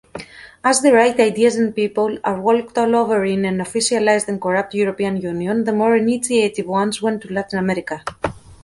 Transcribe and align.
As 0.63 0.81
the 0.81 0.93
right 0.93 1.13
ideas 1.19 1.57
and 1.57 1.75
people 1.75 2.17
are 2.23 2.41
walked 2.41 2.75
all 2.75 2.95
over 2.95 3.23
in 3.23 3.45
an 3.45 3.59
officialized 3.59 4.27
and 4.29 4.41
corrupt 4.41 4.73
European 4.73 5.17
Union, 5.17 5.63
the 5.63 5.73
more 5.73 5.95
initiative 5.95 6.65
ones 6.65 7.03
went 7.03 7.21
to 7.21 7.31
Latin 7.31 7.59
America. 7.59 8.03